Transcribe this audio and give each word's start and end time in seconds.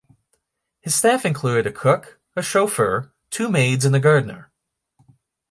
His 0.79 0.95
staff 0.95 1.25
included 1.27 1.67
a 1.67 1.71
cook, 1.71 2.19
a 2.35 2.41
chauffeur, 2.41 3.13
two 3.29 3.51
maids 3.51 3.85
and 3.85 3.95
a 3.95 3.99
gardener. 3.99 4.49